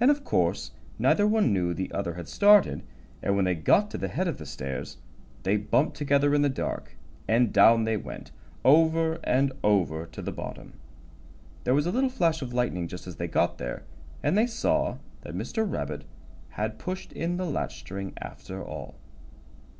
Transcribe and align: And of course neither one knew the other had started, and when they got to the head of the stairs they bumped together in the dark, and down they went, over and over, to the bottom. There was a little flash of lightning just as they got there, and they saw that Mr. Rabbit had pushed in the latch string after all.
And 0.00 0.10
of 0.10 0.24
course 0.24 0.72
neither 0.98 1.24
one 1.24 1.52
knew 1.52 1.72
the 1.72 1.92
other 1.92 2.14
had 2.14 2.26
started, 2.26 2.82
and 3.22 3.36
when 3.36 3.44
they 3.44 3.54
got 3.54 3.92
to 3.92 3.96
the 3.96 4.08
head 4.08 4.26
of 4.26 4.38
the 4.38 4.44
stairs 4.44 4.96
they 5.44 5.56
bumped 5.56 5.96
together 5.96 6.34
in 6.34 6.42
the 6.42 6.48
dark, 6.48 6.96
and 7.28 7.52
down 7.52 7.84
they 7.84 7.96
went, 7.96 8.32
over 8.64 9.20
and 9.22 9.52
over, 9.62 10.04
to 10.06 10.20
the 10.20 10.32
bottom. 10.32 10.72
There 11.62 11.74
was 11.74 11.86
a 11.86 11.92
little 11.92 12.10
flash 12.10 12.42
of 12.42 12.52
lightning 12.52 12.88
just 12.88 13.06
as 13.06 13.14
they 13.18 13.28
got 13.28 13.58
there, 13.58 13.84
and 14.20 14.36
they 14.36 14.48
saw 14.48 14.98
that 15.20 15.36
Mr. 15.36 15.64
Rabbit 15.64 16.06
had 16.48 16.80
pushed 16.80 17.12
in 17.12 17.36
the 17.36 17.46
latch 17.46 17.78
string 17.78 18.14
after 18.20 18.64
all. 18.64 18.96